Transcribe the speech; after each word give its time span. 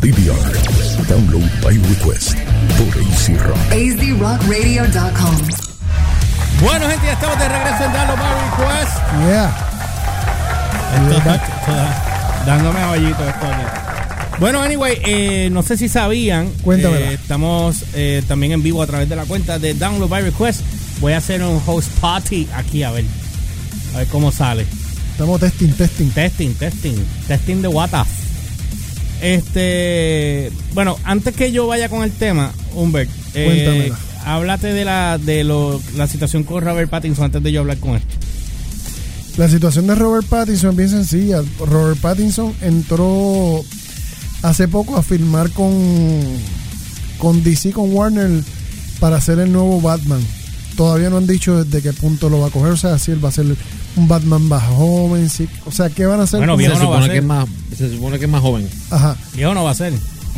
DVR. 0.00 0.52
Download 1.08 1.42
by 1.62 1.74
request 1.88 2.34
por 2.76 2.88
AC 3.02 3.36
Rock. 3.42 3.58
AZRockRadio.com. 3.72 5.36
Bueno, 6.60 6.88
gente, 6.88 7.06
ya 7.06 7.12
estamos 7.12 7.38
de 7.38 7.48
regreso 7.48 7.84
en 7.84 7.92
Dalo 7.92 8.14
by 8.16 8.34
Request. 8.50 8.96
Yeah. 9.26 9.56
Esto- 10.94 11.34
esto- 11.34 12.46
dándome 12.46 12.80
aballito 12.80 13.28
esto 13.28 13.46
aquí. 13.46 13.62
Bueno, 14.40 14.62
anyway, 14.62 14.98
eh, 15.04 15.48
no 15.50 15.62
sé 15.62 15.76
si 15.76 15.88
sabían. 15.88 16.50
Cuéntamela. 16.62 17.10
eh, 17.10 17.14
estamos 17.14 17.84
eh, 17.94 18.22
también 18.28 18.52
en 18.52 18.62
vivo 18.62 18.82
a 18.82 18.86
través 18.86 19.08
de 19.08 19.16
la 19.16 19.24
cuenta 19.24 19.58
de 19.58 19.74
Download 19.74 20.08
by 20.08 20.22
Request. 20.22 20.60
Voy 21.00 21.12
a 21.12 21.18
hacer 21.18 21.42
un 21.42 21.60
host 21.66 21.88
party 22.00 22.48
aquí, 22.54 22.82
a 22.84 22.90
ver. 22.92 23.04
A 23.94 23.98
ver 23.98 24.06
cómo 24.08 24.30
sale. 24.32 24.64
Estamos 25.12 25.40
testing, 25.40 25.72
testing. 25.72 26.10
Testing, 26.10 26.54
testing, 26.54 26.94
testing 27.26 27.62
de 27.62 27.68
WhatsApp. 27.68 28.06
Este, 29.20 30.50
bueno, 30.74 30.96
antes 31.04 31.34
que 31.34 31.50
yo 31.50 31.66
vaya 31.66 31.88
con 31.88 32.02
el 32.04 32.12
tema, 32.12 32.52
Humbert, 32.74 33.10
eh, 33.34 33.92
háblate 34.24 34.72
de 34.72 34.84
la 34.84 35.18
de 35.18 35.44
lo, 35.44 35.80
la 35.96 36.06
situación 36.06 36.44
con 36.44 36.62
Robert 36.62 36.88
Pattinson 36.88 37.24
antes 37.24 37.42
de 37.42 37.52
yo 37.52 37.60
hablar 37.60 37.78
con 37.78 37.96
él. 37.96 38.02
La 39.36 39.48
situación 39.48 39.86
de 39.86 39.94
Robert 39.94 40.26
Pattinson 40.26 40.70
es 40.70 40.76
bien 40.76 40.88
sencilla. 40.88 41.42
Robert 41.60 42.00
Pattinson 42.00 42.54
entró 42.60 43.64
hace 44.42 44.66
poco 44.66 44.96
a 44.96 45.02
filmar 45.02 45.50
con, 45.50 45.72
con 47.18 47.42
DC, 47.42 47.72
con 47.72 47.92
Warner, 47.92 48.42
para 48.98 49.16
hacer 49.16 49.38
el 49.38 49.52
nuevo 49.52 49.80
Batman. 49.80 50.20
Todavía 50.76 51.10
no 51.10 51.18
han 51.18 51.26
dicho 51.26 51.64
desde 51.64 51.82
qué 51.82 51.92
punto 51.92 52.28
lo 52.28 52.40
va 52.40 52.48
a 52.48 52.50
coger. 52.50 52.72
O 52.72 52.76
sea, 52.76 52.98
si 52.98 53.12
él 53.12 53.24
va 53.24 53.28
a 53.28 53.32
ser 53.32 53.46
un 53.98 54.08
Batman 54.08 54.42
más 54.48 54.62
joven. 54.64 55.28
Si, 55.28 55.48
o 55.66 55.72
sea, 55.72 55.90
¿qué 55.90 56.06
van 56.06 56.20
a 56.20 56.22
hacer? 56.24 56.38
Bueno, 56.38 56.56
viejo 56.56 56.74
se, 56.76 56.82
no 56.82 56.90
va 56.90 56.98
a 56.98 57.02
supone 57.02 57.06
ser. 57.06 57.12
que 57.12 57.18
es 57.18 57.24
más, 57.24 57.48
se 57.76 57.90
supone 57.94 58.18
que 58.18 58.24
es 58.24 58.30
más 58.30 58.40
joven. 58.40 58.68
Ajá. 58.90 59.16
Viejo 59.34 59.54
no 59.54 59.64
va 59.64 59.70
a 59.70 59.74
ser 59.74 59.92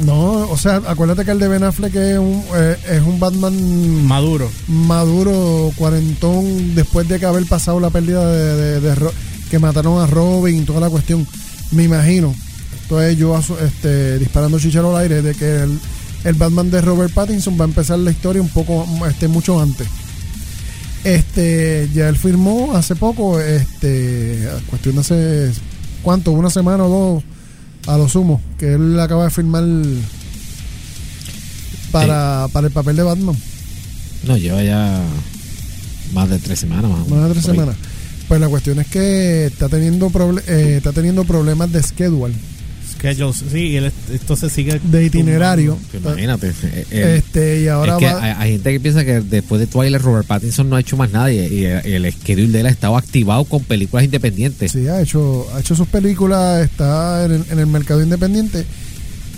No, 0.05 0.49
o 0.51 0.57
sea, 0.57 0.81
acuérdate 0.87 1.25
que 1.25 1.31
el 1.31 1.39
de 1.39 1.49
Ben 1.49 1.63
Affleck 1.63 1.95
es 1.95 2.19
un, 2.19 2.43
eh, 2.57 2.77
es 2.91 3.03
un 3.03 3.21
Batman 3.21 4.05
maduro. 4.07 4.51
maduro, 4.69 5.73
cuarentón, 5.77 6.75
después 6.75 7.07
de 7.09 7.19
que 7.21 7.27
haber 7.27 7.47
pasado 7.47 7.81
la 7.81 7.91
pérdida 7.91 8.27
de, 8.27 8.57
de- 8.57 8.81
de 8.81 8.95
Ro- 8.95 9.13
que 9.51 9.59
mataron 9.59 10.01
a 10.03 10.07
Robin 10.07 10.63
y 10.63 10.65
toda 10.65 10.81
la 10.81 10.91
cuestión. 10.91 11.27
Me 11.73 11.85
imagino, 11.85 12.35
esto 12.83 13.01
es 13.03 13.17
yo 13.17 13.39
este, 13.65 14.19
disparando 14.19 14.59
chicharo 14.59 14.95
al 14.97 15.03
aire, 15.03 15.23
de 15.23 15.35
que 15.35 15.63
el, 15.63 15.79
el 16.25 16.35
Batman 16.35 16.71
de 16.71 16.81
Robert 16.81 17.13
Pattinson 17.13 17.57
va 17.59 17.65
a 17.65 17.69
empezar 17.69 17.99
la 17.99 18.11
historia 18.11 18.43
un 18.43 18.49
poco, 18.49 18.87
este, 19.09 19.29
mucho 19.29 19.61
antes. 19.61 19.87
Este, 21.05 21.89
ya 21.95 22.09
él 22.09 22.17
firmó 22.17 22.77
hace 22.77 22.95
poco, 22.95 23.41
este, 23.41 24.49
cuestión 24.69 24.97
de 24.97 25.01
hace, 25.01 25.53
¿cuánto? 26.03 26.33
Una 26.33 26.51
semana 26.51 26.85
o 26.85 26.89
dos, 26.89 27.25
a 27.87 27.97
lo 27.97 28.09
sumo, 28.09 28.41
que 28.59 28.75
él 28.75 28.99
acaba 29.01 29.25
de 29.25 29.31
firmar 29.31 29.65
para, 31.91 32.49
para 32.53 32.67
el 32.67 32.73
papel 32.73 32.97
de 32.97 33.03
Batman. 33.03 33.37
No, 34.25 34.37
lleva 34.37 34.63
ya 34.63 35.03
más 36.13 36.29
de 36.29 36.39
tres 36.39 36.61
semanas. 36.61 36.91
Más, 36.91 37.09
Más 37.09 37.29
de 37.29 37.31
tres 37.31 37.45
semanas. 37.45 37.77
Pues 38.29 38.41
la 38.41 38.49
cuestión 38.49 38.79
es 38.79 38.87
que 38.87 39.47
está 39.47 39.69
teniendo 39.69 40.11
eh, 40.47 40.75
está 40.77 40.93
teniendo 40.93 41.25
problemas 41.25 41.73
de 41.73 41.83
schedule, 41.83 42.35
Schedules, 43.01 43.43
sí, 43.51 43.77
él, 43.77 43.91
esto 44.13 44.37
se 44.37 44.51
sigue. 44.51 44.81
de 44.85 45.05
itinerario. 45.05 45.79
Imagínate. 45.95 46.49
eh, 46.49 46.87
eh, 46.91 47.15
Este, 47.19 47.63
y 47.63 47.69
ahora 47.69 47.95
es 47.95 47.99
que 47.99 48.05
va. 48.13 48.23
hay, 48.23 48.33
hay 48.39 48.53
gente 48.53 48.73
que 48.73 48.81
piensa 48.81 49.05
que 49.05 49.21
después 49.21 49.59
de 49.61 49.67
Twilight 49.67 50.03
Robert 50.03 50.27
Pattinson 50.27 50.69
no 50.69 50.77
ha 50.77 50.81
hecho 50.81 50.97
más 50.97 51.11
nada 51.11 51.33
y, 51.33 51.39
y 51.39 51.65
el 51.65 52.13
schedule 52.13 52.49
de 52.53 52.61
él 52.61 52.67
ha 52.67 52.71
estado 52.71 52.97
activado 52.97 53.45
con 53.45 53.65
películas 53.65 54.05
independientes. 54.05 54.73
Sí, 54.73 54.87
ha 54.89 55.01
hecho, 55.01 55.47
ha 55.55 55.61
hecho 55.61 55.75
sus 55.75 55.89
películas, 55.89 56.63
está 56.65 57.25
en 57.25 57.33
el, 57.33 57.45
en 57.51 57.59
el 57.59 57.67
mercado 57.67 58.03
independiente. 58.03 58.65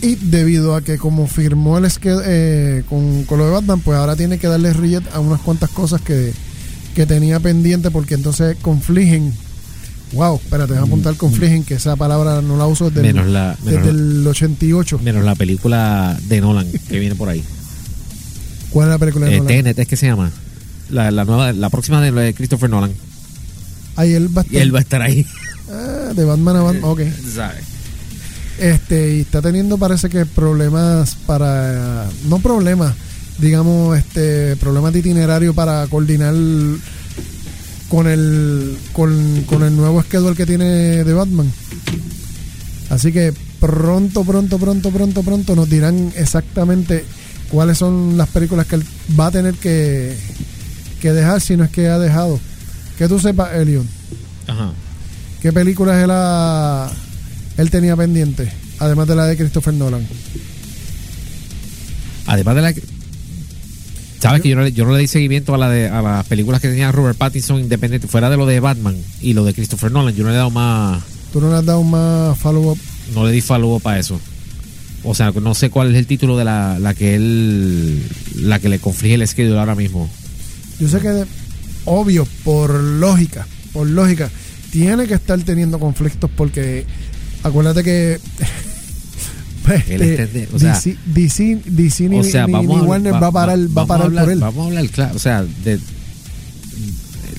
Y 0.02 0.16
debido 0.16 0.74
a 0.74 0.82
que 0.82 0.98
como 0.98 1.28
firmó 1.28 1.78
el 1.78 1.88
schedule 1.88 2.24
eh, 2.26 2.82
con, 2.88 3.22
con 3.22 3.38
lo 3.38 3.44
de 3.46 3.52
Batman, 3.52 3.80
pues 3.80 3.96
ahora 3.96 4.16
tiene 4.16 4.38
que 4.38 4.48
darle 4.48 4.72
rejet 4.72 5.04
a 5.14 5.20
unas 5.20 5.40
cuantas 5.40 5.70
cosas 5.70 6.00
que, 6.00 6.32
que 6.96 7.06
tenía 7.06 7.38
pendiente 7.38 7.90
porque 7.92 8.14
entonces 8.14 8.56
confligen. 8.60 9.32
Wow, 10.12 10.36
espérate, 10.36 10.72
déjame 10.74 10.88
apuntar 10.88 11.14
confligen, 11.16 11.64
que 11.64 11.74
esa 11.74 11.96
palabra 11.96 12.42
no 12.42 12.56
la 12.58 12.66
uso 12.66 12.90
desde, 12.90 13.08
el, 13.10 13.32
la- 13.32 13.56
desde 13.64 13.78
menos- 13.80 13.88
el 14.20 14.26
88. 14.26 15.00
Menos 15.02 15.24
la 15.24 15.34
película 15.34 16.18
de 16.28 16.40
Nolan 16.40 16.66
que 16.88 16.98
viene 16.98 17.14
por 17.14 17.28
ahí. 17.30 17.42
¿Cuál 18.70 18.88
es 18.88 18.92
la 18.92 18.98
película 18.98 19.26
de 19.26 19.32
Eh, 19.32 19.38
Nolan? 19.38 19.48
Tenet 19.48 19.78
es 19.78 19.88
que 19.88 19.96
se 19.96 20.06
llama. 20.06 20.30
La, 20.90 21.10
la 21.10 21.24
nueva, 21.24 21.52
la 21.52 21.70
próxima 21.70 22.00
de, 22.02 22.34
Christopher 22.34 22.68
Nolan. 22.68 22.92
Ahí 23.96 24.12
él 24.12 24.36
va 24.36 24.42
a 24.42 24.46
Y 24.50 24.56
él 24.58 24.74
va 24.74 24.78
a 24.80 24.82
estar 24.82 25.00
ahí. 25.02 25.26
Ah, 25.70 26.12
de 26.14 26.24
Batman 26.24 26.56
a 26.56 26.62
Batman, 26.62 26.84
ok. 26.90 27.00
¿Sabes? 27.34 27.64
Este, 28.58 29.16
y 29.16 29.20
está 29.20 29.40
teniendo 29.40 29.78
parece 29.78 30.08
que 30.10 30.26
problemas 30.26 31.16
para, 31.26 32.06
no 32.28 32.38
problemas, 32.38 32.94
digamos, 33.38 33.96
este, 33.96 34.56
problemas 34.56 34.92
de 34.92 34.98
itinerario 34.98 35.54
para 35.54 35.86
coordinar 35.86 36.34
con 37.92 38.06
el, 38.06 38.74
con, 38.94 39.42
con 39.42 39.62
el 39.62 39.76
nuevo 39.76 40.02
schedule 40.02 40.34
que 40.34 40.46
tiene 40.46 41.04
de 41.04 41.12
Batman. 41.12 41.52
Así 42.88 43.12
que 43.12 43.34
pronto, 43.60 44.24
pronto, 44.24 44.56
pronto, 44.58 44.90
pronto, 44.90 45.22
pronto 45.22 45.54
nos 45.54 45.68
dirán 45.68 46.10
exactamente 46.16 47.04
cuáles 47.50 47.76
son 47.76 48.16
las 48.16 48.30
películas 48.30 48.66
que 48.66 48.76
él 48.76 48.84
va 49.20 49.26
a 49.26 49.30
tener 49.30 49.52
que, 49.56 50.16
que 51.02 51.12
dejar 51.12 51.42
si 51.42 51.54
no 51.54 51.64
es 51.64 51.70
que 51.70 51.88
ha 51.88 51.98
dejado. 51.98 52.40
Que 52.96 53.08
tú 53.08 53.20
sepas, 53.20 53.54
Elion. 53.56 53.86
Ajá. 54.46 54.72
¿Qué 55.42 55.52
películas 55.52 56.02
él, 56.02 56.10
ha- 56.14 56.90
él 57.58 57.70
tenía 57.70 57.94
pendiente? 57.94 58.50
Además 58.78 59.06
de 59.06 59.16
la 59.16 59.26
de 59.26 59.36
Christopher 59.36 59.74
Nolan. 59.74 60.06
Además 62.26 62.54
de 62.54 62.62
la. 62.62 62.72
Sabes 64.22 64.40
que 64.40 64.50
yo 64.50 64.54
no, 64.54 64.62
le, 64.62 64.70
yo 64.70 64.84
no 64.84 64.92
le 64.92 65.00
di 65.00 65.08
seguimiento 65.08 65.52
a, 65.52 65.58
la 65.58 65.68
de, 65.68 65.88
a 65.88 66.00
las 66.00 66.24
películas 66.26 66.60
que 66.60 66.68
tenía 66.68 66.92
Robert 66.92 67.18
Pattinson 67.18 67.58
independiente, 67.58 68.06
fuera 68.06 68.30
de 68.30 68.36
lo 68.36 68.46
de 68.46 68.60
Batman 68.60 68.96
y 69.20 69.32
lo 69.32 69.44
de 69.44 69.52
Christopher 69.52 69.90
Nolan. 69.90 70.14
Yo 70.14 70.22
no 70.22 70.28
le 70.28 70.36
he 70.36 70.38
dado 70.38 70.50
más. 70.50 71.02
¿Tú 71.32 71.40
no 71.40 71.50
le 71.50 71.56
has 71.56 71.64
dado 71.64 71.82
más 71.82 72.38
follow-up? 72.38 72.78
No 73.16 73.26
le 73.26 73.32
di 73.32 73.40
follow 73.40 73.80
para 73.80 73.98
eso. 73.98 74.20
O 75.02 75.12
sea, 75.16 75.32
no 75.32 75.54
sé 75.56 75.70
cuál 75.70 75.90
es 75.90 75.96
el 75.98 76.06
título 76.06 76.36
de 76.38 76.44
la, 76.44 76.78
la 76.78 76.94
que 76.94 77.16
él. 77.16 78.00
La 78.36 78.60
que 78.60 78.68
le 78.68 78.78
conflige 78.78 79.16
el 79.16 79.26
schedule 79.26 79.58
ahora 79.58 79.74
mismo. 79.74 80.08
Yo 80.78 80.86
sé 80.86 81.00
que, 81.00 81.08
de- 81.08 81.26
obvio, 81.84 82.24
por 82.44 82.72
lógica, 82.80 83.48
por 83.72 83.88
lógica, 83.88 84.30
tiene 84.70 85.08
que 85.08 85.14
estar 85.14 85.40
teniendo 85.40 85.80
conflictos 85.80 86.30
porque 86.36 86.86
acuérdate 87.42 87.82
que 87.82 88.20
Él 89.88 90.02
este, 90.02 90.22
entende- 90.22 90.48
o 90.52 90.58
sea- 90.58 90.74
DC, 90.74 90.96
DC, 91.06 91.58
DC 91.66 92.08
ni, 92.08 92.18
o 92.18 92.24
sea, 92.24 92.46
ni- 92.46 92.52
vamos 92.52 92.76
ni 92.78 92.84
a, 92.84 92.88
Warner 92.88 93.12
va, 93.14 93.26
a 93.26 93.32
parar, 93.32 93.58
va 93.58 93.62
a 93.64 93.66
vamos 93.68 93.88
parar 93.88 94.06
hablar, 94.06 94.24
por 94.24 94.32
él. 94.32 94.38
Vamos 94.40 94.64
a 94.64 94.68
hablar 94.68 94.88
claro. 94.90 95.16
O 95.16 95.18
sea, 95.18 95.44
de. 95.64 95.78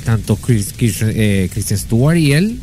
Tanto 0.05 0.35
Chris, 0.35 0.73
Chris- 0.77 1.01
eh, 1.01 1.49
Kristen 1.51 1.77
Stewart 1.77 2.17
y 2.17 2.33
él, 2.33 2.59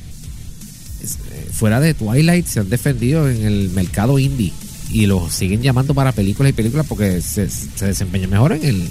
eh, 1.03 1.49
fuera 1.53 1.81
de 1.81 1.95
Twilight, 1.95 2.47
se 2.47 2.61
han 2.61 2.69
defendido 2.69 3.29
en 3.31 3.45
el 3.47 3.71
mercado 3.71 4.19
indie. 4.19 4.53
Y 4.93 5.07
los 5.07 5.33
siguen 5.33 5.63
llamando 5.63 5.95
para 5.95 6.13
películas 6.13 6.51
y 6.51 6.53
películas 6.53 6.85
porque 6.89 7.23
se, 7.23 7.49
se 7.49 7.87
desempeña 7.87 8.27
mejor 8.27 8.53
en, 8.53 8.65
el, 8.65 8.83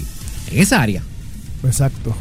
en 0.50 0.58
esa 0.58 0.82
área. 0.82 1.02
Exacto. 1.62 2.16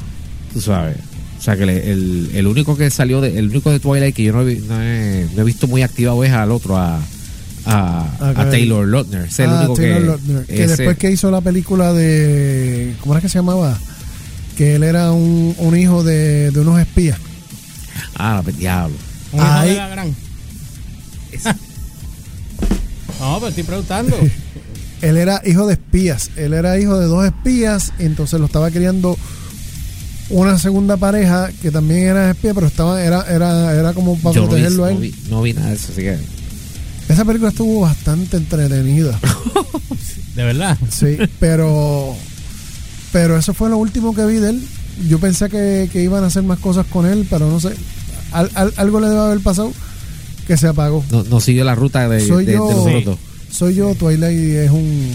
Tú 0.54 0.62
sabes. 0.62 0.98
O 1.40 1.42
sea, 1.42 1.56
que 1.56 1.66
le- 1.66 1.92
el, 1.92 2.30
el 2.36 2.46
único 2.46 2.76
que 2.78 2.92
salió, 2.92 3.22
de, 3.22 3.40
el 3.40 3.50
único 3.50 3.72
de 3.72 3.80
Twilight 3.80 4.14
que 4.14 4.24
yo 4.24 4.34
no 4.34 4.42
he, 4.42 4.54
vi- 4.56 4.62
no 4.68 4.82
he, 4.84 5.26
no 5.34 5.42
he 5.42 5.46
visto 5.46 5.66
muy 5.68 5.82
activado 5.82 6.24
es 6.26 6.32
al 6.34 6.52
otro, 6.52 6.78
a, 6.78 7.00
a, 7.70 8.48
Taylor 8.50 8.88
Lautner. 8.88 9.26
Es 9.26 9.40
el 9.40 9.50
Ah, 9.50 9.60
único 9.60 9.74
Taylor 9.76 10.00
que. 10.00 10.06
Lautner, 10.08 10.46
que 10.46 10.64
ese- 10.64 10.68
después 10.78 10.98
que 10.98 11.12
hizo 11.12 11.30
la 11.32 11.42
película 11.42 11.94
de. 11.94 12.96
¿Cómo 13.02 13.14
era 13.14 13.22
que 13.22 13.30
se 13.30 13.38
llamaba? 13.40 13.78
Que 14.58 14.76
él 14.76 14.84
era 14.84 15.12
un, 15.12 15.56
un 15.58 15.78
hijo 15.78 16.04
de, 16.04 16.52
de 16.52 16.60
unos 16.60 16.80
espías. 16.80 17.18
Ah, 18.16 18.42
diablo. 18.58 18.96
Un 19.32 19.40
hijo 19.42 19.62
de 19.62 19.74
la 19.76 19.88
gran. 19.90 20.08
no, 23.20 23.36
pero 23.36 23.48
estoy 23.50 23.64
preguntando. 23.64 24.18
Él 25.02 25.16
era 25.18 25.42
hijo 25.46 25.66
de 25.66 25.74
espías. 25.74 26.30
Él 26.36 26.54
era 26.54 26.78
hijo 26.78 27.00
de 27.00 27.06
dos 27.06 27.26
espías. 27.26 27.94
Y 28.00 28.04
entonces 28.06 28.38
lo 28.40 28.48
estaba 28.48 28.70
criando 28.70 29.18
una 30.30 30.60
segunda 30.60 30.98
pareja 30.98 31.50
que 31.62 31.72
también 31.72 32.04
era 32.08 32.30
espía, 32.32 32.54
pero 32.54 32.68
estaba 32.68 33.02
era 33.02 33.22
era 33.34 33.74
era 33.74 33.94
como 33.94 34.18
para 34.20 34.36
Yo 34.36 34.42
no 34.42 34.48
vi, 34.48 34.52
protegerlo 34.56 34.86
a 34.86 34.90
no, 34.92 34.96
él. 34.98 35.02
vi, 35.02 35.16
no 35.30 35.42
vi 35.42 35.54
nada 35.54 35.70
de 35.70 35.76
eso, 35.76 35.88
así 35.94 36.02
que. 36.02 36.18
Esa 37.10 37.26
película 37.26 37.50
estuvo 37.50 37.82
bastante 37.82 38.38
entretenida. 38.38 39.20
De 40.36 40.44
verdad. 40.44 40.78
Sí, 40.90 41.18
pero 41.40 42.16
pero 43.12 43.38
eso 43.38 43.54
fue 43.54 43.70
lo 43.70 43.78
último 43.78 44.14
que 44.16 44.26
vi 44.26 44.36
de 44.36 44.52
él. 44.52 44.64
Yo 45.08 45.20
pensé 45.20 45.50
que, 45.50 45.90
que 45.92 46.04
iban 46.04 46.24
a 46.24 46.28
hacer 46.28 46.44
más 46.44 46.60
cosas 46.60 46.86
con 46.86 47.06
él, 47.06 47.26
pero 47.30 47.50
no 47.50 47.60
sé. 47.60 47.72
Al- 48.32 48.52
al- 48.54 48.74
algo 48.78 49.00
le 49.00 49.10
debe 49.10 49.20
haber 49.22 49.40
pasado 49.40 49.74
que 50.48 50.56
se 50.56 50.68
apagó. 50.68 51.04
No, 51.12 51.24
no 51.24 51.40
siguió 51.40 51.64
la 51.66 51.74
ruta 51.76 52.08
de, 52.08 52.26
Soy 52.26 52.46
de- 52.46 52.52
de 52.54 52.58
yo. 52.58 52.70
los 52.72 52.84
Sí. 52.84 52.90
otros 52.90 53.06
dos. 53.06 53.20
Soy 53.52 53.76
yo, 53.76 53.96
Twilight 53.96 54.40
es 54.40 54.72
un. 54.72 55.12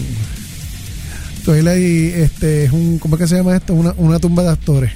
Twilight 1.45 2.15
este, 2.15 2.65
es 2.65 2.71
un. 2.71 2.99
¿Cómo 2.99 3.15
es 3.15 3.21
que 3.21 3.27
se 3.27 3.35
llama 3.37 3.55
esto? 3.55 3.73
Una, 3.73 3.93
una 3.97 4.19
tumba 4.19 4.43
de 4.43 4.49
actores. 4.49 4.91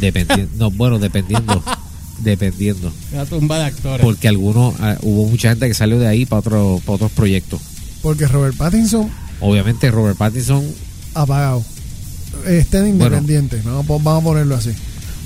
Dependiendo. 0.00 0.50
no, 0.58 0.70
bueno, 0.70 0.98
dependiendo. 0.98 1.62
dependiendo. 2.18 2.92
Una 3.12 3.24
tumba 3.26 3.58
de 3.58 3.64
actores. 3.64 4.04
Porque 4.04 4.28
algunos. 4.28 4.74
ah, 4.80 4.96
hubo 5.02 5.26
mucha 5.28 5.50
gente 5.50 5.68
que 5.68 5.74
salió 5.74 5.98
de 5.98 6.06
ahí 6.06 6.26
para 6.26 6.40
otro, 6.40 6.80
para 6.84 6.94
otros 6.96 7.12
proyectos. 7.12 7.60
Porque 8.02 8.26
Robert 8.28 8.56
Pattinson 8.56 9.10
Obviamente 9.40 9.90
Robert 9.90 10.16
Pattinson, 10.16 10.64
apagado. 11.14 11.62
Está 12.46 12.78
en 12.78 12.98
Bueno. 12.98 13.16
independiente, 13.18 13.60
¿no? 13.64 13.82
Vamos 13.82 14.22
a 14.22 14.24
ponerlo 14.24 14.54
así. 14.56 14.70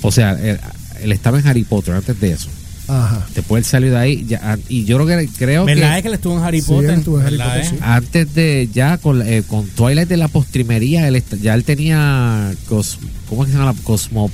o 0.01 0.11
sea, 0.11 0.31
él, 0.33 0.59
él 1.01 1.11
estaba 1.11 1.39
en 1.39 1.47
Harry 1.47 1.63
Potter 1.63 1.93
antes 1.95 2.19
de 2.19 2.31
eso. 2.31 2.49
Ajá. 2.87 3.25
Después 3.35 3.63
él 3.63 3.69
salió 3.69 3.91
de 3.91 3.97
ahí 3.97 4.25
ya- 4.27 4.57
y 4.67 4.83
yo 4.83 4.97
creo 4.97 5.07
que 5.07 5.29
creo 5.37 5.65
que 5.65 5.75
¿Verdad 5.75 5.95
es 5.97 6.01
que 6.01 6.07
él 6.09 6.13
estuvo 6.15 6.37
en 6.37 6.43
Harry 6.43 6.61
Sí, 6.61 6.67
Potter? 6.67 6.89
él 6.89 6.99
estuvo 6.99 7.19
en 7.21 7.25
Harry 7.27 7.37
¿Verdad, 7.37 7.53
Potter, 7.55 7.65
eh? 7.73 7.77
sí. 7.77 7.83
antes 7.83 8.33
de 8.35 8.69
ya 8.73 8.97
con, 8.97 9.21
eh, 9.25 9.43
con 9.47 9.67
Twilight 9.67 10.09
de 10.09 10.17
la 10.17 10.27
postrimería, 10.27 11.07
él 11.07 11.23
ya 11.41 11.53
él 11.53 11.63
tenía 11.63 12.51
cos- 12.67 12.97
¿cómo 13.29 13.43
es 13.43 13.47
que 13.47 13.53
se 13.53 13.59
llama? 13.59 13.71
la 13.73 13.81
Cosmo, 13.83 14.29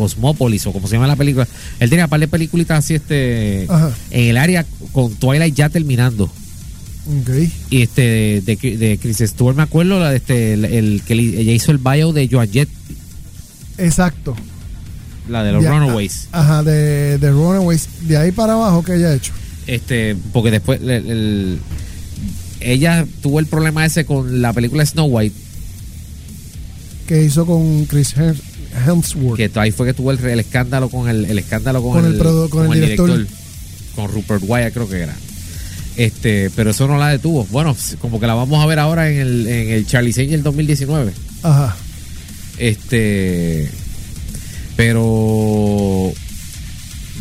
Cosmópolis 0.00 0.66
o 0.66 0.72
como 0.72 0.88
se 0.88 0.94
llama 0.96 1.06
la 1.06 1.16
película. 1.16 1.46
Él 1.78 1.90
tenía 1.90 2.06
un 2.06 2.10
par 2.10 2.20
de 2.20 2.28
películas 2.28 2.70
así 2.70 2.94
este 2.94 3.66
Ajá. 3.68 3.92
en 4.10 4.28
el 4.30 4.36
área 4.36 4.64
con 4.92 5.14
Twilight 5.14 5.54
ya 5.54 5.68
terminando. 5.68 6.24
Ok. 6.24 7.30
Y 7.70 7.82
este 7.82 8.02
de, 8.02 8.42
de, 8.60 8.76
de 8.76 8.98
Chris 8.98 9.18
Stewart 9.18 9.56
me 9.56 9.62
acuerdo 9.62 9.98
la 10.00 10.10
de 10.10 10.16
este 10.16 10.52
el, 10.54 10.64
el 10.64 11.02
que 11.06 11.14
le- 11.14 11.40
ella 11.40 11.52
hizo 11.52 11.70
el 11.72 11.78
bio 11.78 12.12
de 12.12 12.28
Joan 12.30 12.50
Jett, 12.50 12.68
Exacto. 13.78 14.34
la 15.28 15.42
de 15.44 15.52
los 15.52 15.62
Ya, 15.62 15.70
Runaways. 15.70 16.28
Ajá, 16.32 16.62
de, 16.62 17.18
de 17.18 17.30
Runaways. 17.30 17.88
De 18.02 18.16
ahí 18.16 18.32
para 18.32 18.52
abajo, 18.54 18.82
¿qué 18.82 18.96
ella 18.96 19.08
ha 19.10 19.14
hecho? 19.14 19.32
Este, 19.66 20.16
porque 20.32 20.50
después 20.50 20.80
el- 20.82 20.90
el- 20.90 21.58
ella 22.60 23.06
tuvo 23.22 23.40
el 23.40 23.46
problema 23.46 23.86
ese 23.86 24.04
con 24.04 24.42
la 24.42 24.52
película 24.52 24.84
Snow 24.84 25.06
White, 25.06 25.34
Que 27.06 27.24
hizo 27.24 27.44
con 27.46 27.86
Chris 27.86 28.14
Hem- 28.16 28.36
Hemsworth. 28.86 29.36
que 29.36 29.50
ahí 29.60 29.70
fue 29.70 29.86
que 29.86 29.94
tuvo 29.94 30.10
el, 30.12 30.18
el 30.24 30.40
escándalo 30.40 30.88
con 30.88 31.08
el, 31.08 31.24
el 31.24 31.38
escándalo 31.38 31.82
con, 31.82 31.92
Con 31.92 32.06
el 32.06 32.18
produ- 32.20 32.48
con 32.48 32.72
el 32.72 32.80
director. 32.80 33.26
con 33.94 34.10
Rupert 34.12 34.42
Wyatt 34.46 34.72
creo 34.72 34.88
que 34.88 35.00
era. 35.00 35.16
Este, 35.96 36.50
pero 36.56 36.70
eso 36.70 36.86
no 36.86 36.96
la 36.98 37.08
detuvo. 37.08 37.44
Bueno, 37.50 37.76
como 38.00 38.20
que 38.20 38.26
la 38.26 38.34
vamos 38.34 38.62
a 38.62 38.66
ver 38.66 38.78
ahora 38.78 39.10
en 39.10 39.18
el, 39.20 39.46
en 39.46 39.70
el 39.70 39.86
Charlie 39.86 40.10
Angel 40.16 40.42
2019. 40.42 41.12
Ajá. 41.42 41.76
Este, 42.58 43.68
pero 44.76 46.12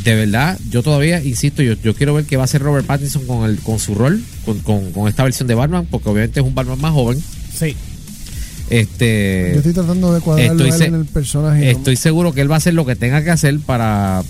de 0.04 0.16
verdad, 0.16 0.58
yo 0.70 0.82
todavía 0.82 1.22
insisto, 1.22 1.62
yo, 1.62 1.74
yo 1.84 1.94
quiero 1.94 2.14
ver 2.14 2.26
qué 2.26 2.38
va 2.38 2.44
a 2.44 2.46
hacer 2.46 2.62
Robert 2.62 2.86
Pattinson 2.86 3.26
con 3.26 3.50
el, 3.50 3.58
con 3.60 3.80
su 3.80 3.96
rol, 3.96 4.24
con, 4.46 4.60
con, 4.60 4.92
con 4.92 5.08
esta 5.10 5.24
versión 5.24 5.48
de 5.48 5.56
Batman, 5.56 5.86
porque 5.90 6.10
obviamente 6.10 6.40
es 6.40 6.46
un 6.46 6.56
Batman 6.56 6.80
más 6.80 6.94
joven. 6.94 7.22
Sí. 7.58 7.76
Este, 8.70 9.52
Yo 9.54 9.58
estoy 9.58 9.74
tratando 9.74 10.14
de 10.14 10.22
cuadrarlo 10.22 10.66
estoy, 10.66 10.88
en 10.88 10.96
el 10.96 11.06
personaje. 11.06 11.72
Estoy 11.72 11.96
seguro 11.96 12.34
que 12.34 12.42
él 12.42 12.52
va 12.52 12.56
a 12.56 12.58
hacer 12.58 12.74
lo 12.74 12.86
que 12.86 12.96
tenga 12.96 13.24
que 13.24 13.32
hacer 13.32 13.60
para, 13.60 14.24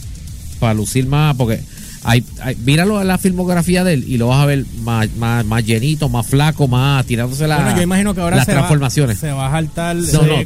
para 0.60 0.74
lucir 0.74 1.08
más, 1.08 1.36
porque 1.36 1.60
hay, 2.04 2.24
hay, 2.42 2.56
la 3.04 3.18
filmografía 3.18 3.84
de 3.84 3.96
él 3.96 4.06
y 4.08 4.18
lo 4.18 4.30
vas 4.30 4.42
a 4.42 4.46
ver 4.46 4.66
más, 4.84 5.10
más, 5.18 5.46
más 5.46 5.66
llenito, 5.66 6.08
más 6.08 6.26
flaco, 6.26 6.68
más 6.68 7.06
tirándose 7.06 7.48
la, 7.48 7.76
bueno, 7.86 8.14
las 8.14 8.46
transformaciones. 8.46 9.20
Se 9.20 9.32
va 9.32 9.48
a 9.48 9.52
saltar 9.52 9.98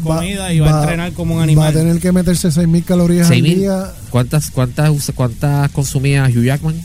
comida 0.03 0.51
y 0.51 0.59
va, 0.59 0.79
a 0.79 0.81
entrenar 0.81 1.13
como 1.13 1.35
un 1.35 1.41
animal. 1.41 1.65
Va 1.65 1.69
a 1.69 1.73
tener 1.73 1.99
que 1.99 2.11
meterse 2.11 2.47
6.000 2.47 2.83
calorías 2.83 3.27
6, 3.27 3.43
al 3.43 3.59
día. 3.59 3.91
¿Cuántas, 4.09 4.49
cuántas, 4.49 5.11
cuántas 5.13 5.71
consumía 5.71 6.25
Hugh 6.25 6.43
Jackman? 6.43 6.75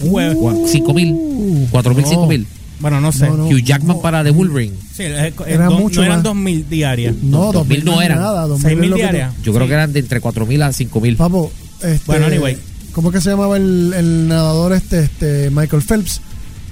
Uh, 0.00 0.18
5.000, 0.66 1.70
4.000, 1.70 1.70
5.000. 1.70 2.46
Bueno, 2.82 3.00
no 3.00 3.12
sé. 3.12 3.26
No, 3.28 3.36
no. 3.38 3.46
Hugh 3.48 3.62
Jackman 3.62 4.00
para 4.02 4.22
The 4.22 4.30
Wolverine. 4.30 4.74
Sí, 4.94 5.04
es- 5.04 5.32
es- 5.32 5.34
Era 5.46 5.66
do- 5.66 5.78
mucho 5.78 6.00
no 6.00 6.06
eran 6.06 6.18
más. 6.18 6.24
2.000 6.34 6.68
diarias. 6.68 7.14
No, 7.22 7.52
No, 7.52 7.64
2.000 7.64 7.84
no 7.84 7.92
no 7.94 8.02
eran. 8.02 8.18
Nada, 8.18 8.46
2.000 8.46 8.60
6.000 8.60 8.84
es 8.84 8.90
lo 8.90 8.96
que 8.96 9.02
te- 9.02 9.08
diarias. 9.12 9.34
Yo 9.42 9.54
creo 9.54 9.66
que 9.66 9.72
eran 9.72 9.92
de 9.92 10.00
entre 10.00 10.20
cuatro 10.20 10.44
mil 10.44 10.60
a 10.62 10.72
cinco 10.72 11.00
mil. 11.00 11.16
Papo, 11.16 11.50
este, 11.80 12.00
Bueno, 12.06 12.26
anyway. 12.26 12.58
¿Cómo 12.92 13.08
es 13.08 13.14
que 13.14 13.20
se 13.22 13.30
llamaba 13.30 13.56
el, 13.56 13.94
el 13.96 14.28
nadador 14.28 14.74
este, 14.74 15.00
este 15.04 15.48
Michael 15.50 15.80
Phelps? 15.82 16.20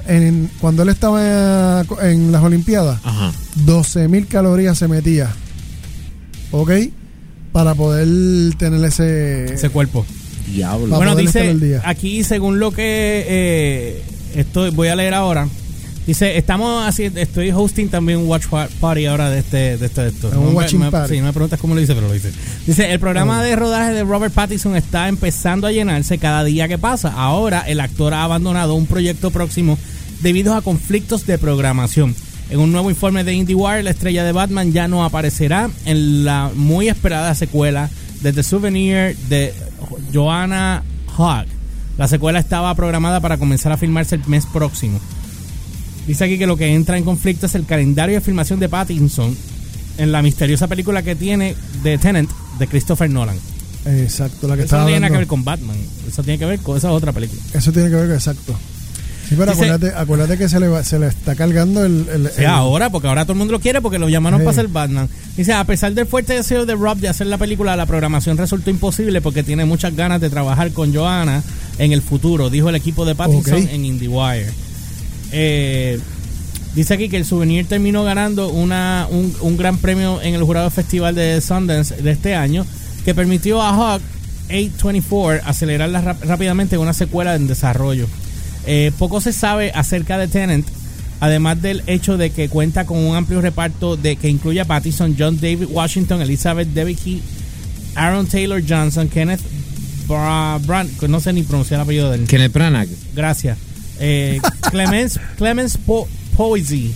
En, 0.06 0.50
cuando 0.60 0.82
él 0.82 0.88
estaba 0.88 1.84
en 2.02 2.32
las 2.32 2.42
Olimpiadas, 2.42 3.00
Ajá. 3.04 3.32
12.000 3.64 4.26
calorías 4.26 4.76
se 4.76 4.88
metía. 4.88 5.30
¿Ok? 6.50 6.70
Para 7.52 7.74
poder 7.74 8.08
tener 8.56 8.84
ese... 8.84 9.54
Ese 9.54 9.68
cuerpo. 9.70 10.04
Diablo. 10.52 10.96
Bueno, 10.96 11.14
dice 11.14 11.80
aquí, 11.84 12.24
según 12.24 12.58
lo 12.58 12.72
que 12.72 13.24
eh, 13.28 14.02
estoy, 14.34 14.70
voy 14.70 14.88
a 14.88 14.96
leer 14.96 15.14
ahora, 15.14 15.48
dice, 16.06 16.36
estamos 16.36 16.86
haciendo, 16.86 17.20
estoy 17.20 17.50
hosting 17.50 17.88
también 17.88 18.18
un 18.18 18.28
watch 18.28 18.46
pa- 18.46 18.68
party 18.80 19.06
ahora 19.06 19.30
de 19.30 19.38
este, 19.40 19.76
de 19.78 19.86
este, 19.86 20.02
de 20.02 20.08
esto. 20.08 20.28
Un 20.38 20.48
me- 20.54 20.90
party. 20.90 21.14
Sí, 21.16 21.22
me 21.22 21.32
preguntas 21.32 21.60
cómo 21.60 21.74
lo 21.74 21.80
dice, 21.80 21.94
pero 21.94 22.08
lo 22.08 22.12
dice. 22.12 22.32
Dice, 22.66 22.92
el 22.92 22.98
programa 23.00 23.40
Oh. 23.40 23.42
de 23.42 23.56
rodaje 23.56 23.92
de 23.92 24.02
Robert 24.04 24.32
Pattinson 24.34 24.76
está 24.76 25.08
empezando 25.08 25.66
a 25.66 25.72
llenarse 25.72 26.18
cada 26.18 26.44
día 26.44 26.68
que 26.68 26.78
pasa. 26.78 27.12
Ahora 27.14 27.60
el 27.66 27.80
actor 27.80 28.14
ha 28.14 28.24
abandonado 28.24 28.74
un 28.74 28.86
proyecto 28.86 29.30
próximo 29.30 29.78
debido 30.22 30.54
a 30.54 30.62
conflictos 30.62 31.26
de 31.26 31.38
programación. 31.38 32.14
En 32.50 32.58
un 32.58 32.72
nuevo 32.72 32.90
informe 32.90 33.22
de 33.22 33.32
IndieWire, 33.32 33.82
la 33.84 33.90
estrella 33.90 34.24
de 34.24 34.32
Batman 34.32 34.72
ya 34.72 34.88
no 34.88 35.04
aparecerá 35.04 35.70
en 35.84 36.24
la 36.24 36.50
muy 36.54 36.88
esperada 36.88 37.32
secuela 37.36 37.88
de 38.22 38.32
The 38.32 38.42
Souvenir 38.42 39.16
de 39.28 39.54
Joanna 40.12 40.82
Hogg. 41.16 41.46
La 41.96 42.08
secuela 42.08 42.38
estaba 42.38 42.74
programada 42.74 43.20
para 43.20 43.36
comenzar 43.38 43.72
a 43.72 43.76
filmarse 43.76 44.16
el 44.16 44.26
mes 44.26 44.46
próximo. 44.46 44.98
Dice 46.10 46.24
aquí 46.24 46.38
que 46.38 46.46
lo 46.48 46.56
que 46.56 46.74
entra 46.74 46.98
en 46.98 47.04
conflicto 47.04 47.46
es 47.46 47.54
el 47.54 47.66
calendario 47.66 48.16
de 48.16 48.20
filmación 48.20 48.58
de 48.58 48.68
Pattinson 48.68 49.36
en 49.96 50.10
la 50.10 50.22
misteriosa 50.22 50.66
película 50.66 51.04
que 51.04 51.14
tiene 51.14 51.54
de 51.84 51.98
Tenant 51.98 52.28
de 52.58 52.66
Christopher 52.66 53.08
Nolan. 53.08 53.36
Exacto, 53.86 54.48
la 54.48 54.56
que 54.56 54.64
Eso 54.64 54.76
no 54.76 54.86
tiene 54.86 54.98
nada 54.98 55.12
que 55.12 55.18
ver 55.18 55.26
con 55.28 55.44
Batman. 55.44 55.76
Eso 56.08 56.24
tiene 56.24 56.36
que 56.36 56.46
ver 56.46 56.58
con 56.58 56.76
esa 56.76 56.90
otra 56.90 57.12
película. 57.12 57.40
Eso 57.54 57.70
tiene 57.70 57.90
que 57.90 57.94
ver 57.94 58.06
con 58.06 58.16
exacto. 58.16 58.56
Sí, 59.28 59.36
pero 59.38 59.52
Dice- 59.52 59.66
acuérdate, 59.66 59.96
acuérdate 59.96 60.36
que 60.36 60.48
se 60.48 60.58
le, 60.58 60.66
va- 60.66 60.82
se 60.82 60.98
le 60.98 61.06
está 61.06 61.36
cargando 61.36 61.84
el... 61.86 62.04
el- 62.36 62.44
ahora, 62.46 62.90
porque 62.90 63.06
ahora 63.06 63.22
todo 63.24 63.34
el 63.34 63.38
mundo 63.38 63.52
lo 63.52 63.60
quiere 63.60 63.80
porque 63.80 64.00
lo 64.00 64.08
llamaron 64.08 64.40
para 64.40 64.50
hacer 64.50 64.66
Batman. 64.66 65.08
Dice, 65.36 65.52
a 65.52 65.62
pesar 65.62 65.94
del 65.94 66.08
fuerte 66.08 66.32
deseo 66.32 66.66
de 66.66 66.74
Rob 66.74 66.98
de 66.98 67.06
hacer 67.08 67.28
la 67.28 67.38
película, 67.38 67.76
la 67.76 67.86
programación 67.86 68.36
resultó 68.36 68.68
imposible 68.70 69.20
porque 69.20 69.44
tiene 69.44 69.64
muchas 69.64 69.94
ganas 69.94 70.20
de 70.20 70.28
trabajar 70.28 70.72
con 70.72 70.92
Joanna 70.92 71.44
en 71.78 71.92
el 71.92 72.02
futuro, 72.02 72.50
dijo 72.50 72.68
el 72.68 72.74
equipo 72.74 73.04
de 73.04 73.14
Pattinson 73.14 73.68
en 73.68 73.84
IndieWire. 73.84 74.50
Eh, 75.32 75.98
dice 76.74 76.94
aquí 76.94 77.08
que 77.08 77.16
el 77.16 77.24
souvenir 77.24 77.66
terminó 77.66 78.04
ganando 78.04 78.48
una, 78.48 79.06
un, 79.10 79.34
un 79.40 79.56
gran 79.56 79.78
premio 79.78 80.20
en 80.22 80.34
el 80.34 80.42
jurado 80.42 80.70
festival 80.70 81.14
de 81.14 81.40
Sundance 81.40 81.96
de 81.96 82.10
este 82.10 82.34
año 82.34 82.66
que 83.04 83.14
permitió 83.14 83.62
a 83.62 83.70
Hawk 83.70 84.02
824 84.48 85.48
acelerarla 85.48 86.16
rápidamente 86.22 86.74
en 86.74 86.82
una 86.82 86.92
secuela 86.92 87.34
en 87.34 87.46
desarrollo. 87.46 88.06
Eh, 88.66 88.92
poco 88.98 89.20
se 89.20 89.32
sabe 89.32 89.72
acerca 89.74 90.18
de 90.18 90.28
Tenant, 90.28 90.66
además 91.20 91.62
del 91.62 91.82
hecho 91.86 92.16
de 92.16 92.30
que 92.30 92.48
cuenta 92.48 92.84
con 92.84 92.98
un 92.98 93.16
amplio 93.16 93.40
reparto 93.40 93.96
de 93.96 94.16
que 94.16 94.28
incluye 94.28 94.60
a 94.60 94.64
Pattinson, 94.64 95.16
John 95.18 95.36
David 95.36 95.68
Washington, 95.70 96.20
Elizabeth 96.20 96.68
Debicki, 96.68 97.22
Aaron 97.94 98.26
Taylor 98.26 98.62
Johnson, 98.66 99.08
Kenneth 99.08 99.40
Bra 100.06 100.58
Brand, 100.58 100.98
que 100.98 101.08
no 101.08 101.20
sé 101.20 101.32
ni 101.32 101.42
pronunciar 101.42 101.80
el 101.80 101.84
apellido 101.84 102.10
de 102.10 102.18
él. 102.18 102.26
Kenneth 102.26 102.52
Branagh. 102.52 102.88
Gracias. 103.14 103.56
Eh, 104.00 104.40
Clemens, 104.70 105.20
Clemens 105.36 105.76
Po- 105.76 106.08
Poesy, 106.36 106.92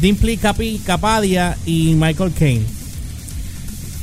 Dimply 0.00 0.36
Capi, 0.38 0.80
Capadia 0.84 1.56
y 1.66 1.94
Michael 1.94 2.32
Caine. 2.32 2.64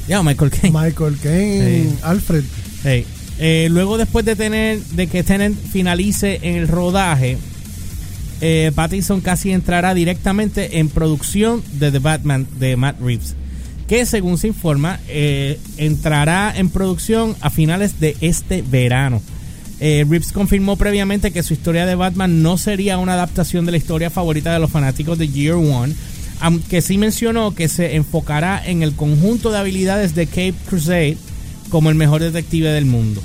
Ya, 0.08 0.24
Michael 0.24 0.52
Caine. 0.52 0.72
Michael 0.80 1.18
Sí. 1.22 1.96
Alfred. 2.04 2.44
Hey, 2.84 3.06
eh, 3.40 3.68
luego 3.72 3.98
después 3.98 4.26
de 4.26 4.36
tener 4.36 4.80
de 4.80 5.08
que 5.08 5.24
Tenant 5.24 5.58
finalice 5.72 6.40
en 6.44 6.56
el 6.56 6.68
rodaje, 6.68 7.38
eh, 8.42 8.72
Pattinson 8.74 9.22
casi 9.22 9.52
entrará 9.52 9.94
directamente 9.94 10.80
en 10.80 10.90
producción 10.90 11.62
de 11.74 11.92
The 11.92 12.00
Batman 12.00 12.48
de 12.60 12.76
Matt 12.76 13.00
Reeves, 13.02 13.36
que 13.88 14.06
según 14.06 14.38
se 14.38 14.48
informa 14.48 15.00
eh, 15.08 15.60
entrará 15.78 16.54
en 16.56 16.70
producción 16.70 17.36
a 17.42 17.50
finales 17.50 18.00
de 18.00 18.16
este 18.22 18.62
verano. 18.62 19.22
Eh, 19.80 20.06
Reeves 20.08 20.32
confirmó 20.32 20.76
previamente 20.76 21.32
que 21.32 21.44
su 21.44 21.54
historia 21.54 21.86
de 21.86 21.96
Batman 21.96 22.44
no 22.44 22.58
sería 22.58 22.98
una 22.98 23.14
adaptación 23.14 23.66
de 23.66 23.72
la 23.72 23.78
historia 23.78 24.10
favorita 24.10 24.54
de 24.54 24.60
los 24.60 24.72
fanáticos 24.72 25.18
de 25.18 25.30
Year 25.30 25.56
One, 25.56 25.94
aunque 26.42 26.82
sí 26.82 26.98
mencionó 26.98 27.56
que 27.56 27.70
se 27.70 27.96
enfocará 27.96 28.62
en 28.66 28.84
el 28.84 28.94
conjunto 28.94 29.52
de 29.52 29.60
habilidades 29.60 30.16
de 30.16 30.28
Cape 30.28 30.56
Crusade 30.68 31.18
como 31.70 31.90
el 31.90 31.96
mejor 31.96 32.22
detective 32.22 32.70
del 32.70 32.86
mundo. 32.86 33.22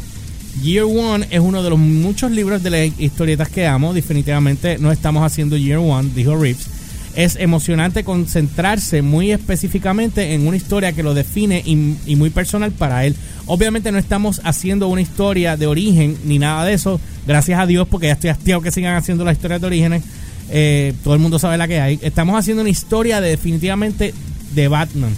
Year 0.62 0.84
One 0.84 1.26
es 1.30 1.40
uno 1.40 1.62
de 1.62 1.70
los 1.70 1.78
muchos 1.78 2.30
libros 2.30 2.62
de 2.62 2.70
las 2.70 3.00
historietas 3.00 3.48
que 3.48 3.66
amo. 3.66 3.92
Definitivamente 3.92 4.78
no 4.78 4.92
estamos 4.92 5.24
haciendo 5.24 5.56
Year 5.56 5.78
One, 5.78 6.10
dijo 6.14 6.36
Reeves. 6.36 6.68
Es 7.16 7.36
emocionante 7.36 8.04
concentrarse 8.04 9.02
muy 9.02 9.30
específicamente 9.32 10.34
en 10.34 10.46
una 10.46 10.56
historia 10.56 10.92
que 10.92 11.02
lo 11.02 11.14
define 11.14 11.62
y, 11.64 12.16
muy 12.16 12.30
personal 12.30 12.72
para 12.72 13.06
él. 13.06 13.14
Obviamente 13.46 13.92
no 13.92 13.98
estamos 13.98 14.40
haciendo 14.44 14.88
una 14.88 15.00
historia 15.00 15.56
de 15.56 15.66
origen 15.66 16.16
ni 16.24 16.38
nada 16.38 16.64
de 16.64 16.74
eso. 16.74 17.00
Gracias 17.26 17.60
a 17.60 17.66
Dios 17.66 17.86
porque 17.88 18.08
ya 18.08 18.14
estoy 18.14 18.30
hastiado 18.30 18.60
que 18.60 18.70
sigan 18.70 18.96
haciendo 18.96 19.24
las 19.24 19.36
historias 19.36 19.60
de 19.60 19.66
orígenes. 19.66 20.02
Eh, 20.50 20.92
todo 21.02 21.14
el 21.14 21.20
mundo 21.20 21.38
sabe 21.38 21.56
la 21.56 21.68
que 21.68 21.80
hay. 21.80 21.98
Estamos 22.02 22.38
haciendo 22.38 22.62
una 22.62 22.70
historia 22.70 23.20
de, 23.20 23.30
definitivamente 23.30 24.12
de 24.54 24.68
Batman 24.68 25.14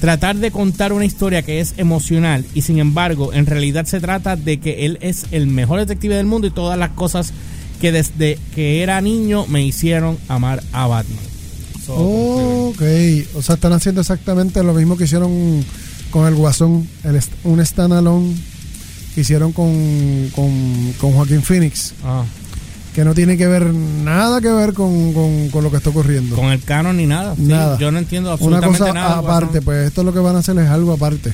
tratar 0.00 0.36
de 0.36 0.50
contar 0.50 0.92
una 0.92 1.04
historia 1.04 1.42
que 1.42 1.60
es 1.60 1.74
emocional 1.76 2.44
y 2.54 2.62
sin 2.62 2.78
embargo 2.78 3.32
en 3.32 3.46
realidad 3.46 3.84
se 3.86 4.00
trata 4.00 4.36
de 4.36 4.60
que 4.60 4.86
él 4.86 4.98
es 5.00 5.26
el 5.32 5.48
mejor 5.48 5.80
detective 5.80 6.14
del 6.14 6.26
mundo 6.26 6.46
y 6.46 6.50
todas 6.50 6.78
las 6.78 6.90
cosas 6.90 7.32
que 7.80 7.92
desde 7.92 8.38
que 8.54 8.82
era 8.82 9.00
niño 9.00 9.46
me 9.46 9.62
hicieron 9.62 10.18
amar 10.28 10.62
a 10.72 10.86
Batman. 10.86 11.37
So, 11.88 12.68
Ok, 12.68 12.82
o 13.34 13.42
sea, 13.42 13.54
están 13.54 13.72
haciendo 13.72 14.00
exactamente 14.02 14.62
lo 14.62 14.74
mismo 14.74 14.96
que 14.96 15.04
hicieron 15.04 15.64
con 16.10 16.26
el 16.28 16.34
Guasón, 16.34 16.86
el 17.04 17.18
un 17.44 17.64
standalone 17.64 18.34
que 19.14 19.22
hicieron 19.22 19.52
con, 19.52 20.30
con, 20.34 20.92
con 21.00 21.12
Joaquín 21.12 21.42
Phoenix, 21.42 21.94
ah, 22.04 22.24
que 22.94 23.04
no 23.04 23.14
tiene 23.14 23.36
que 23.38 23.46
ver 23.46 23.72
nada 23.72 24.40
que 24.40 24.50
ver 24.50 24.74
con, 24.74 25.12
con- 25.14 25.48
con 25.48 25.64
lo 25.64 25.70
que 25.70 25.78
está 25.78 25.90
ocurriendo. 25.90 26.36
con 26.36 26.46
el 26.46 26.62
canon 26.62 26.96
ni 26.98 27.06
nada. 27.06 27.34
Sí, 27.36 27.42
Nada. 27.42 27.78
yo 27.78 27.90
no 27.90 27.98
entiendo 27.98 28.28
Una 28.28 28.34
absolutamente 28.34 28.78
cosa 28.78 28.92
nada. 28.92 29.18
aparte, 29.18 29.62
pues 29.62 29.86
esto 29.88 30.02
lo 30.04 30.12
que 30.12 30.18
van 30.18 30.36
a 30.36 30.40
hacer 30.40 30.58
es 30.58 30.68
algo 30.68 30.92
aparte. 30.92 31.32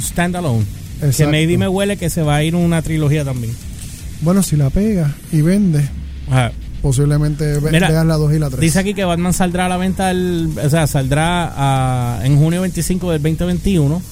Standalone. 0.00 0.64
Que 1.16 1.26
maybe 1.26 1.56
me 1.58 1.66
huele 1.68 1.96
que 1.96 2.10
se 2.10 2.22
va 2.22 2.36
a 2.36 2.44
ir 2.44 2.54
una 2.54 2.82
trilogía 2.82 3.24
también. 3.24 3.54
Bueno, 4.20 4.42
si 4.42 4.56
la 4.56 4.68
pega 4.70 5.14
y 5.32 5.40
vende, 5.40 5.88
Ajá. 6.28 6.52
Posiblemente 6.82 7.58
ve- 7.58 7.70
Mira, 7.72 7.88
vean 7.90 8.08
la 8.08 8.16
2 8.16 8.34
y 8.34 8.38
la 8.38 8.48
3. 8.50 8.60
Dice 8.60 8.78
aquí 8.78 8.94
que 8.94 9.04
Batman 9.04 9.32
saldrá 9.32 9.66
a 9.66 9.68
la 9.68 9.76
venta, 9.76 10.10
el- 10.10 10.50
o 10.62 10.70
sea, 10.70 10.86
saldrá 10.86 11.52
ah, 11.56 12.20
en 12.24 12.36
junio 12.38 12.62
25 12.62 13.10
del 13.12 13.22
2021. 13.22 14.02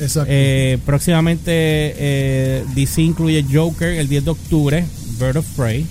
Exacto. 0.00 0.28
Eh, 0.28 0.78
próximamente 0.84 1.52
eh, 1.52 2.64
DC 2.74 3.02
incluye 3.02 3.44
Joker 3.50 3.90
el 3.90 4.08
10 4.08 4.24
de 4.24 4.30
octubre, 4.30 4.84
Bird 5.20 5.36
of 5.36 5.46
Prey. 5.56 5.86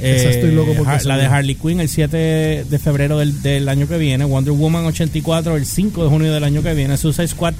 Esa 0.00 0.30
estoy 0.30 0.52
loco 0.52 0.74
la 1.04 1.16
de. 1.16 1.26
Harley 1.26 1.56
Quinn 1.56 1.80
el 1.80 1.88
7 1.88 2.16
de 2.70 2.78
febrero 2.78 3.18
del, 3.18 3.42
del 3.42 3.68
año 3.68 3.88
que 3.88 3.98
viene, 3.98 4.24
Wonder 4.24 4.52
Woman 4.52 4.84
84 4.86 5.56
el 5.56 5.66
5 5.66 6.04
de 6.04 6.08
junio 6.08 6.32
del 6.32 6.44
año 6.44 6.62
que 6.62 6.72
viene, 6.74 6.96
Suicide 6.96 7.26
Squad 7.26 7.54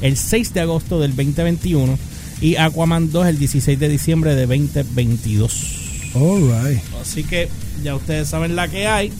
el 0.00 0.16
6 0.16 0.54
de 0.54 0.60
agosto 0.60 1.00
del 1.00 1.16
2021 1.16 1.98
y 2.40 2.54
Aquaman 2.56 3.10
2 3.10 3.26
el 3.26 3.38
16 3.40 3.78
de 3.80 3.88
diciembre 3.88 4.36
de 4.36 4.46
2022. 4.46 5.89
All 6.14 6.40
right. 6.40 6.80
Así 7.00 7.24
que 7.24 7.48
ya 7.82 7.94
ustedes 7.94 8.28
saben 8.28 8.56
la 8.56 8.68
que 8.68 8.86
hay. 8.86 9.12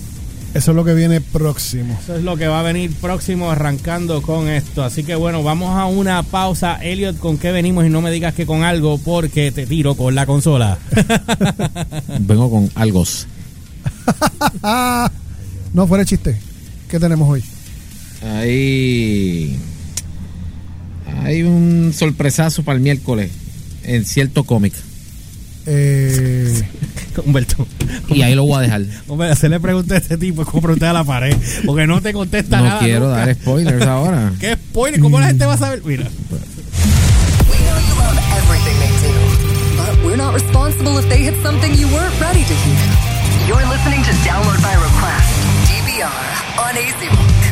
Eso 0.52 0.72
es 0.72 0.76
lo 0.76 0.84
que 0.84 0.94
viene 0.94 1.20
próximo. 1.20 1.96
Eso 2.02 2.16
es 2.16 2.24
lo 2.24 2.36
que 2.36 2.48
va 2.48 2.58
a 2.58 2.62
venir 2.64 2.92
próximo 2.94 3.52
arrancando 3.52 4.20
con 4.20 4.48
esto. 4.48 4.82
Así 4.82 5.04
que 5.04 5.14
bueno, 5.14 5.44
vamos 5.44 5.76
a 5.76 5.86
una 5.86 6.24
pausa. 6.24 6.76
Elliot, 6.82 7.18
¿con 7.18 7.38
qué 7.38 7.52
venimos? 7.52 7.86
Y 7.86 7.88
no 7.88 8.02
me 8.02 8.10
digas 8.10 8.34
que 8.34 8.46
con 8.46 8.64
algo 8.64 8.98
porque 8.98 9.52
te 9.52 9.66
tiro 9.66 9.94
con 9.94 10.16
la 10.16 10.26
consola. 10.26 10.78
Vengo 12.20 12.50
con 12.50 12.68
algos. 12.74 13.28
no, 15.72 15.86
fuera 15.86 16.04
chiste. 16.04 16.36
¿Qué 16.88 16.98
tenemos 16.98 17.28
hoy? 17.28 17.44
Hay, 18.22 19.56
hay 21.22 21.42
un 21.44 21.92
sorpresazo 21.94 22.64
para 22.64 22.76
el 22.76 22.82
miércoles 22.82 23.30
en 23.84 24.04
cierto 24.04 24.42
cómic. 24.42 24.74
Eh, 25.66 26.39
Humberto. 27.24 27.66
Y 28.08 28.22
ahí 28.22 28.34
lo 28.34 28.42
voy 28.44 28.58
a 28.58 28.60
dejar. 28.62 28.82
Hombre, 29.08 29.34
se 29.36 29.48
le 29.48 29.60
pregunta 29.60 29.94
a 29.94 29.98
este 29.98 30.16
tipo, 30.16 30.42
es 30.42 30.48
como 30.48 30.62
preguntar 30.62 30.90
a 30.90 30.92
la 30.94 31.04
pared. 31.04 31.36
Porque 31.64 31.86
no 31.86 32.00
te 32.00 32.12
contesta 32.12 32.58
No 32.58 32.64
nada. 32.64 32.80
quiero 32.80 33.06
nunca. 33.06 33.26
dar 33.26 33.34
spoilers 33.34 33.86
ahora. 33.86 34.32
¿Qué 34.40 34.54
spoiler? 34.54 35.00
¿Cómo 35.00 35.20
la 35.20 35.26
gente 35.28 35.46
va 35.46 35.54
a 35.54 35.58
saber? 35.58 35.82
Mira. 35.84 36.04
We 36.04 37.56
know 37.58 37.78
you 37.78 37.94
love 37.94 38.18
everything 38.36 38.76
they 38.80 38.92
do, 39.06 39.14
but 39.76 40.04
we're 40.04 40.16
not 40.16 40.34
responsible 40.34 40.98
if 40.98 41.08
they 41.08 41.22
hit 41.22 41.34
something 41.42 41.72
you 41.78 41.86
weren't 41.88 42.18
ready 42.20 42.42
to 42.44 42.54
hear. 42.54 42.82
You're 43.46 43.66
listening 43.68 44.02
to 44.04 44.12
Download 44.26 44.60
by 44.62 44.74
Request, 44.74 45.30
DVR, 45.70 46.58
on 46.58 46.74
Rock. 46.74 47.49